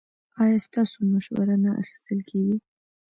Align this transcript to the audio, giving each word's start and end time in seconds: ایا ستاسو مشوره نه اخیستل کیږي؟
ایا 0.41 0.57
ستاسو 0.67 0.97
مشوره 1.11 1.55
نه 1.63 1.71
اخیستل 1.81 2.19
کیږي؟ 2.29 2.57